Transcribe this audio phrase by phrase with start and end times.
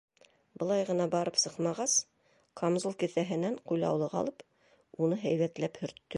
[0.61, 1.93] Былай ғына барып сыҡмағас,
[2.63, 4.43] камзул кеҫәһенән ҡулъяулыҡ алып,
[5.07, 6.07] уны һәйбәтләп һөрттө.